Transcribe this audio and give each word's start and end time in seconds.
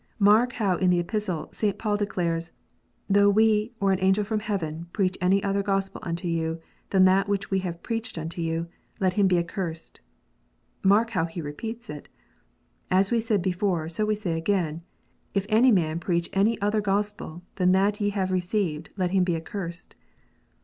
Mark 0.17 0.53
how 0.53 0.77
in 0.77 0.89
that 0.89 0.97
Epistle 0.97 1.47
St. 1.51 1.77
Paul 1.77 1.95
declares," 1.95 2.51
Though 3.07 3.29
we, 3.29 3.71
or 3.79 3.91
an 3.91 3.99
angel 4.01 4.23
from 4.23 4.39
heaven, 4.39 4.87
preach 4.93 5.15
any 5.21 5.43
other 5.43 5.61
Gospel 5.61 6.01
unto 6.03 6.27
you 6.27 6.59
than 6.89 7.05
that 7.05 7.29
which 7.29 7.51
we 7.51 7.59
have 7.59 7.83
preached 7.83 8.17
unto 8.17 8.41
you, 8.41 8.65
let 8.99 9.13
him 9.13 9.27
be 9.27 9.37
accursed." 9.37 9.99
Mark 10.83 11.11
how 11.11 11.25
he 11.25 11.39
repeats 11.39 11.87
it: 11.87 12.09
"As 12.89 13.11
we 13.11 13.19
said 13.19 13.43
before, 13.43 13.87
so 13.89 14.03
we 14.03 14.15
say 14.15 14.35
again, 14.35 14.81
If 15.35 15.45
any 15.49 15.71
man 15.71 15.99
preach 15.99 16.31
any 16.33 16.59
other 16.61 16.81
Gospel 16.81 17.43
than 17.57 17.71
that 17.73 18.01
ye 18.01 18.09
have 18.09 18.31
received, 18.31 18.89
let 18.97 19.11
him 19.11 19.23
be 19.23 19.35
accursed." 19.35 19.93